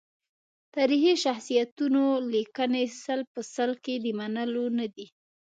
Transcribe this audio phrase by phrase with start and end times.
[0.75, 2.03] تاریخي شخصیتونو
[2.33, 5.07] لیکنې سل په سل کې د منلو ندي.